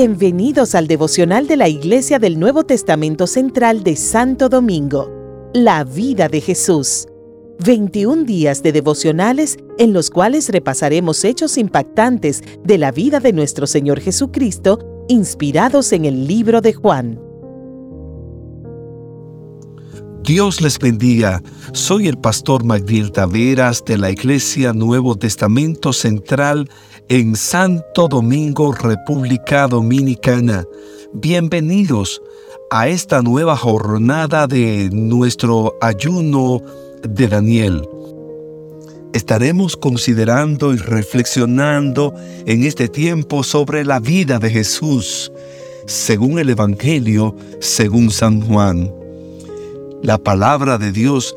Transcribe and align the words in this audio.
Bienvenidos 0.00 0.76
al 0.76 0.86
devocional 0.86 1.48
de 1.48 1.56
la 1.56 1.68
Iglesia 1.68 2.20
del 2.20 2.38
Nuevo 2.38 2.62
Testamento 2.62 3.26
Central 3.26 3.82
de 3.82 3.96
Santo 3.96 4.48
Domingo, 4.48 5.10
la 5.52 5.82
vida 5.82 6.28
de 6.28 6.40
Jesús. 6.40 7.08
21 7.66 8.22
días 8.22 8.62
de 8.62 8.70
devocionales 8.70 9.56
en 9.76 9.92
los 9.92 10.10
cuales 10.10 10.50
repasaremos 10.50 11.24
hechos 11.24 11.58
impactantes 11.58 12.44
de 12.62 12.78
la 12.78 12.92
vida 12.92 13.18
de 13.18 13.32
nuestro 13.32 13.66
Señor 13.66 13.98
Jesucristo, 13.98 14.78
inspirados 15.08 15.92
en 15.92 16.04
el 16.04 16.28
libro 16.28 16.60
de 16.60 16.74
Juan. 16.74 17.27
Dios 20.28 20.60
les 20.60 20.78
bendiga. 20.78 21.42
Soy 21.72 22.06
el 22.06 22.18
pastor 22.18 22.62
Magdiel 22.62 23.12
Taveras 23.12 23.82
de 23.86 23.96
la 23.96 24.10
Iglesia 24.10 24.74
Nuevo 24.74 25.16
Testamento 25.16 25.94
Central 25.94 26.68
en 27.08 27.34
Santo 27.34 28.08
Domingo, 28.08 28.72
República 28.72 29.66
Dominicana. 29.66 30.66
Bienvenidos 31.14 32.20
a 32.70 32.88
esta 32.88 33.22
nueva 33.22 33.56
jornada 33.56 34.46
de 34.46 34.90
nuestro 34.92 35.78
ayuno 35.80 36.60
de 37.02 37.26
Daniel. 37.26 37.88
Estaremos 39.14 39.78
considerando 39.78 40.74
y 40.74 40.76
reflexionando 40.76 42.12
en 42.44 42.64
este 42.64 42.88
tiempo 42.88 43.42
sobre 43.42 43.82
la 43.82 43.98
vida 43.98 44.38
de 44.38 44.50
Jesús, 44.50 45.32
según 45.86 46.38
el 46.38 46.50
Evangelio, 46.50 47.34
según 47.60 48.10
San 48.10 48.42
Juan. 48.42 48.97
La 50.02 50.18
palabra 50.18 50.78
de 50.78 50.92
Dios 50.92 51.34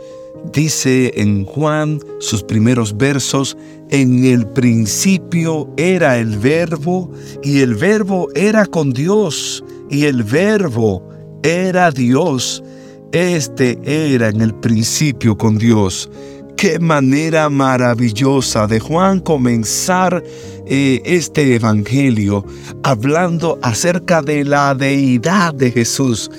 Dice 0.54 1.14
en 1.16 1.46
Juan 1.46 2.00
sus 2.20 2.44
primeros 2.44 2.98
versos, 2.98 3.56
en 3.90 4.26
el 4.26 4.48
principio 4.48 5.70
era 5.78 6.18
el 6.18 6.38
verbo 6.38 7.12
y 7.44 7.60
el 7.60 7.76
verbo 7.76 8.28
era 8.34 8.66
con 8.66 8.92
Dios 8.92 9.64
y 9.90 10.06
el 10.06 10.24
verbo 10.24 11.08
era 11.44 11.92
Dios. 11.92 12.64
Este 13.12 13.78
era 13.84 14.30
en 14.30 14.42
el 14.42 14.54
principio 14.56 15.38
con 15.38 15.58
Dios. 15.58 16.10
Qué 16.58 16.80
manera 16.80 17.50
maravillosa 17.50 18.68
de 18.68 18.80
Juan 18.80 19.20
comenzar 19.20 20.24
eh, 20.66 21.02
este 21.06 21.56
evangelio 21.56 22.46
hablando 22.84 23.60
acerca 23.62 24.22
de 24.22 24.44
la 24.44 24.74
deidad 24.74 25.54
de 25.54 25.72
Jesús 25.72 26.30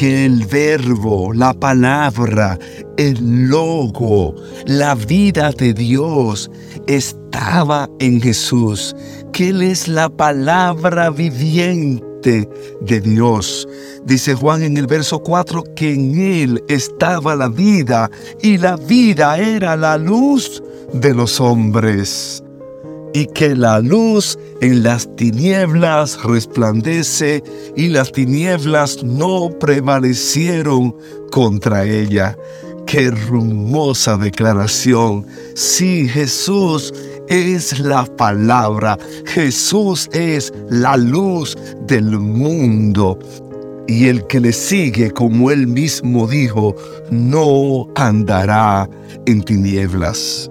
que 0.00 0.24
el 0.24 0.46
verbo, 0.46 1.34
la 1.34 1.52
palabra, 1.52 2.58
el 2.96 3.48
logo, 3.50 4.34
la 4.64 4.94
vida 4.94 5.52
de 5.52 5.74
Dios 5.74 6.50
estaba 6.86 7.86
en 7.98 8.18
Jesús, 8.18 8.96
que 9.30 9.50
Él 9.50 9.60
es 9.60 9.88
la 9.88 10.08
palabra 10.08 11.10
viviente 11.10 12.48
de 12.80 13.00
Dios. 13.02 13.68
Dice 14.06 14.34
Juan 14.34 14.62
en 14.62 14.78
el 14.78 14.86
verso 14.86 15.18
4 15.18 15.64
que 15.76 15.92
en 15.92 16.18
Él 16.18 16.64
estaba 16.68 17.36
la 17.36 17.50
vida 17.50 18.10
y 18.40 18.56
la 18.56 18.76
vida 18.76 19.36
era 19.36 19.76
la 19.76 19.98
luz 19.98 20.62
de 20.94 21.12
los 21.12 21.42
hombres 21.42 22.42
y 23.12 23.26
que 23.26 23.56
la 23.56 23.80
luz 23.80 24.38
en 24.60 24.82
las 24.82 25.08
tinieblas 25.16 26.22
resplandece 26.22 27.42
y 27.76 27.88
las 27.88 28.12
tinieblas 28.12 29.02
no 29.02 29.50
prevalecieron 29.58 30.94
contra 31.30 31.84
ella. 31.84 32.36
Qué 32.86 33.04
hermosa 33.04 34.16
declaración. 34.16 35.26
Sí, 35.54 36.08
Jesús 36.08 36.92
es 37.28 37.78
la 37.78 38.04
palabra. 38.16 38.98
Jesús 39.26 40.08
es 40.12 40.52
la 40.68 40.96
luz 40.96 41.56
del 41.86 42.18
mundo. 42.18 43.18
Y 43.86 44.06
el 44.06 44.26
que 44.26 44.40
le 44.40 44.52
sigue, 44.52 45.10
como 45.10 45.50
él 45.50 45.66
mismo 45.66 46.26
dijo, 46.26 46.74
no 47.10 47.88
andará 47.94 48.88
en 49.26 49.42
tinieblas. 49.42 50.49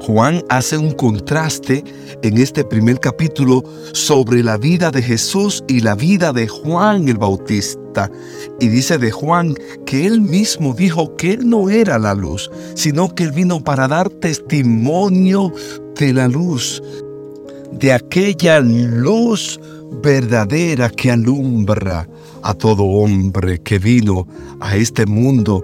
Juan 0.00 0.42
hace 0.48 0.78
un 0.78 0.92
contraste 0.92 1.84
en 2.22 2.38
este 2.38 2.64
primer 2.64 3.00
capítulo 3.00 3.62
sobre 3.92 4.42
la 4.42 4.56
vida 4.56 4.90
de 4.90 5.02
Jesús 5.02 5.62
y 5.68 5.80
la 5.80 5.94
vida 5.94 6.32
de 6.32 6.48
Juan 6.48 7.08
el 7.08 7.18
Bautista. 7.18 8.10
Y 8.58 8.68
dice 8.68 8.96
de 8.96 9.10
Juan 9.10 9.54
que 9.84 10.06
él 10.06 10.22
mismo 10.22 10.72
dijo 10.72 11.16
que 11.16 11.34
él 11.34 11.48
no 11.48 11.68
era 11.68 11.98
la 11.98 12.14
luz, 12.14 12.50
sino 12.74 13.14
que 13.14 13.24
él 13.24 13.32
vino 13.32 13.62
para 13.62 13.88
dar 13.88 14.08
testimonio 14.08 15.52
de 15.96 16.12
la 16.14 16.28
luz, 16.28 16.82
de 17.70 17.92
aquella 17.92 18.60
luz 18.60 19.60
verdadera 20.02 20.88
que 20.88 21.10
alumbra 21.10 22.08
a 22.42 22.54
todo 22.54 22.84
hombre 22.84 23.60
que 23.60 23.78
vino 23.78 24.26
a 24.60 24.76
este 24.76 25.04
mundo 25.04 25.62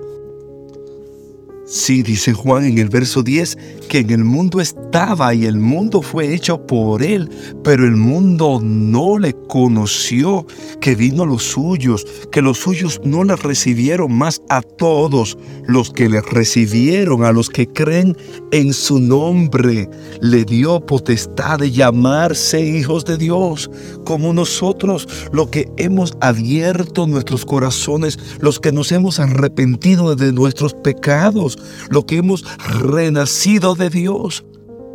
Sí, 1.68 2.04
dice 2.04 2.32
Juan 2.32 2.64
en 2.64 2.78
el 2.78 2.88
verso 2.88 3.24
10, 3.24 3.58
que 3.88 3.98
en 3.98 4.10
el 4.10 4.22
mundo 4.22 4.60
estaba 4.60 5.34
y 5.34 5.46
el 5.46 5.58
mundo 5.58 6.00
fue 6.00 6.32
hecho 6.32 6.64
por 6.64 7.02
él, 7.02 7.28
pero 7.64 7.84
el 7.84 7.96
mundo 7.96 8.60
no 8.62 9.18
le 9.18 9.34
conoció, 9.48 10.46
que 10.80 10.94
vino 10.94 11.24
a 11.24 11.26
los 11.26 11.42
suyos, 11.42 12.06
que 12.30 12.40
los 12.40 12.58
suyos 12.58 13.00
no 13.02 13.24
le 13.24 13.34
recibieron 13.34 14.12
más 14.12 14.42
a 14.48 14.62
todos 14.62 15.36
los 15.66 15.90
que 15.90 16.08
le 16.08 16.20
recibieron, 16.20 17.24
a 17.24 17.32
los 17.32 17.50
que 17.50 17.66
creen 17.66 18.16
en 18.52 18.72
su 18.72 19.00
nombre, 19.00 19.90
le 20.20 20.44
dio 20.44 20.78
potestad 20.86 21.58
de 21.58 21.72
llamarse 21.72 22.60
hijos 22.60 23.04
de 23.04 23.18
Dios, 23.18 23.72
como 24.04 24.32
nosotros, 24.32 25.08
los 25.32 25.48
que 25.48 25.68
hemos 25.78 26.16
abierto 26.20 27.08
nuestros 27.08 27.44
corazones, 27.44 28.20
los 28.38 28.60
que 28.60 28.70
nos 28.70 28.92
hemos 28.92 29.18
arrepentido 29.18 30.14
de 30.14 30.32
nuestros 30.32 30.72
pecados 30.72 31.55
lo 31.90 32.06
que 32.06 32.18
hemos 32.18 32.44
renacido 32.80 33.74
de 33.74 33.90
Dios, 33.90 34.44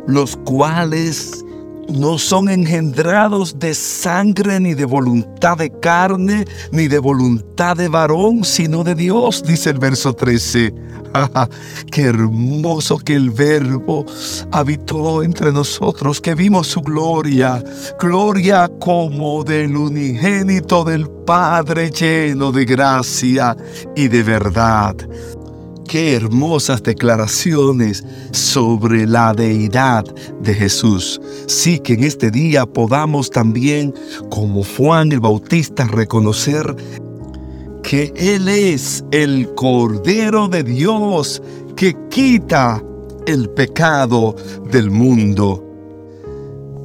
los 0.06 0.36
cuales 0.36 1.44
no 1.88 2.18
son 2.18 2.48
engendrados 2.48 3.58
de 3.58 3.74
sangre 3.74 4.60
ni 4.60 4.74
de 4.74 4.84
voluntad 4.84 5.58
de 5.58 5.70
carne 5.80 6.44
ni 6.70 6.88
de 6.88 6.98
voluntad 6.98 7.76
de 7.76 7.88
varón, 7.88 8.44
sino 8.44 8.84
de 8.84 8.94
Dios, 8.94 9.42
dice 9.46 9.70
el 9.70 9.78
verso 9.78 10.14
13. 10.14 10.72
Qué 11.90 12.02
hermoso 12.02 12.98
que 12.98 13.14
el 13.14 13.30
verbo 13.30 14.06
habitó 14.50 15.22
entre 15.22 15.52
nosotros, 15.52 16.20
que 16.20 16.34
vimos 16.34 16.68
su 16.68 16.80
gloria, 16.80 17.62
gloria 17.98 18.70
como 18.80 19.44
del 19.44 19.76
unigénito 19.76 20.84
del 20.84 21.08
Padre 21.26 21.90
lleno 21.90 22.50
de 22.52 22.64
gracia 22.64 23.56
y 23.94 24.08
de 24.08 24.22
verdad. 24.22 24.96
Qué 25.92 26.14
hermosas 26.14 26.82
declaraciones 26.82 28.02
sobre 28.30 29.06
la 29.06 29.34
deidad 29.34 30.06
de 30.40 30.54
Jesús. 30.54 31.20
Sí 31.46 31.80
que 31.80 31.92
en 31.92 32.04
este 32.04 32.30
día 32.30 32.64
podamos 32.64 33.28
también, 33.28 33.92
como 34.30 34.64
Juan 34.64 35.12
el 35.12 35.20
Bautista, 35.20 35.84
reconocer 35.86 36.74
que 37.82 38.10
Él 38.16 38.48
es 38.48 39.04
el 39.10 39.52
Cordero 39.54 40.48
de 40.48 40.62
Dios 40.62 41.42
que 41.76 41.94
quita 42.08 42.82
el 43.26 43.50
pecado 43.50 44.34
del 44.70 44.90
mundo 44.90 45.62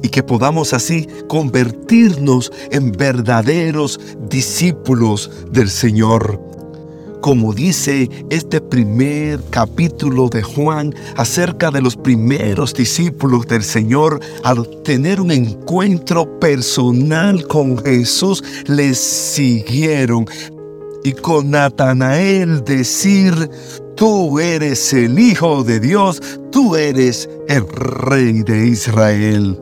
y 0.02 0.10
que 0.10 0.22
podamos 0.22 0.74
así 0.74 1.08
convertirnos 1.28 2.52
en 2.70 2.92
verdaderos 2.92 3.98
discípulos 4.28 5.30
del 5.50 5.70
Señor 5.70 6.57
como 7.20 7.52
dice 7.52 8.08
este 8.30 8.60
primer 8.60 9.40
capítulo 9.50 10.28
de 10.28 10.42
Juan 10.42 10.94
acerca 11.16 11.70
de 11.70 11.80
los 11.80 11.96
primeros 11.96 12.74
discípulos 12.74 13.46
del 13.46 13.62
Señor, 13.62 14.20
al 14.44 14.68
tener 14.82 15.20
un 15.20 15.30
encuentro 15.30 16.38
personal 16.38 17.46
con 17.46 17.78
Jesús, 17.78 18.42
les 18.66 18.98
siguieron. 18.98 20.26
Y 21.04 21.12
con 21.12 21.50
Natanael 21.50 22.64
decir, 22.64 23.50
tú 23.96 24.38
eres 24.38 24.92
el 24.92 25.18
Hijo 25.18 25.64
de 25.64 25.80
Dios, 25.80 26.20
tú 26.50 26.76
eres 26.76 27.28
el 27.48 27.66
Rey 27.68 28.42
de 28.42 28.68
Israel. 28.68 29.58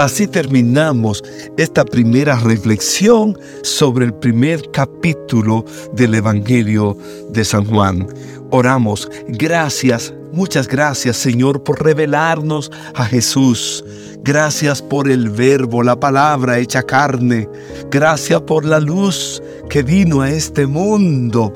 Así 0.00 0.26
terminamos 0.26 1.22
esta 1.58 1.84
primera 1.84 2.34
reflexión 2.36 3.38
sobre 3.62 4.06
el 4.06 4.14
primer 4.14 4.70
capítulo 4.70 5.66
del 5.92 6.14
Evangelio 6.14 6.96
de 7.28 7.44
San 7.44 7.66
Juan. 7.66 8.08
Oramos, 8.50 9.10
gracias, 9.28 10.14
muchas 10.32 10.68
gracias 10.68 11.18
Señor 11.18 11.64
por 11.64 11.84
revelarnos 11.84 12.72
a 12.94 13.04
Jesús. 13.04 13.84
Gracias 14.22 14.82
por 14.82 15.10
el 15.10 15.30
verbo, 15.30 15.82
la 15.82 15.98
palabra 15.98 16.58
hecha 16.58 16.82
carne. 16.82 17.48
Gracias 17.90 18.40
por 18.42 18.64
la 18.64 18.78
luz 18.78 19.42
que 19.68 19.82
vino 19.82 20.20
a 20.20 20.30
este 20.30 20.66
mundo. 20.66 21.52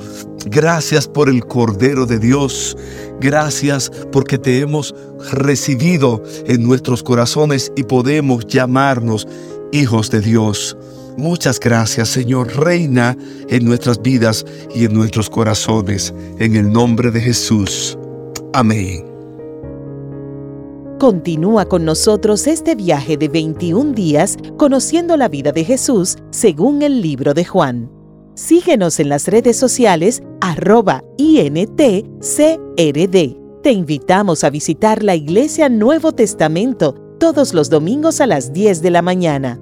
Gracias 0.47 1.07
por 1.07 1.29
el 1.29 1.45
Cordero 1.45 2.07
de 2.07 2.19
Dios. 2.19 2.77
Gracias 3.21 3.91
porque 4.13 4.39
te 4.39 4.61
hemos 4.61 4.95
recibido 5.33 6.23
en 6.47 6.63
nuestros 6.63 7.03
corazones 7.03 7.71
y 7.77 7.85
podemos 7.85 8.47
llamarnos 8.47 9.29
hijos 9.73 10.11
de 10.11 10.21
Dios. 10.21 10.77
Muchas 11.17 11.61
gracias, 11.61 12.09
Señor, 12.09 12.57
reina 12.57 13.17
en 13.49 13.65
nuestras 13.65 14.03
vidas 14.03 14.45
y 14.75 14.85
en 14.85 14.95
nuestros 14.95 15.31
corazones. 15.31 16.13
En 16.39 16.57
el 16.57 16.73
nombre 16.73 17.11
de 17.11 17.21
Jesús. 17.21 17.97
Amén. 18.53 19.14
Continúa 20.99 21.65
con 21.67 21.85
nosotros 21.85 22.47
este 22.47 22.77
viaje 22.77 23.17
de 23.17 23.29
21 23.29 23.93
días 23.93 24.37
conociendo 24.57 25.17
la 25.17 25.29
vida 25.29 25.51
de 25.51 25.65
Jesús 25.65 26.17
según 26.31 26.83
el 26.83 27.03
libro 27.03 27.35
de 27.35 27.45
Juan. 27.45 27.91
Síguenos 28.35 29.01
en 29.01 29.09
las 29.09 29.27
redes 29.27 29.57
sociales 29.57 30.23
arroba 30.41 31.03
INTCRD. 31.17 32.07
Te 33.63 33.73
invitamos 33.73 34.45
a 34.45 34.51
visitar 34.51 35.03
la 35.03 35.17
Iglesia 35.17 35.69
Nuevo 35.69 36.13
Testamento 36.13 36.95
todos 37.19 37.55
los 37.55 37.71
domingos 37.71 38.21
a 38.21 38.27
las 38.27 38.53
10 38.53 38.81
de 38.83 38.91
la 38.91 39.03
mañana 39.03 39.61